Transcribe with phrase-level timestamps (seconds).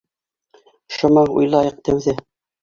[0.95, 2.17] Шома, уйлайыҡ тәүҙә.